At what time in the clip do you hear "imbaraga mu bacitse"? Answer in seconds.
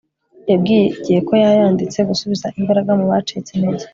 2.59-3.49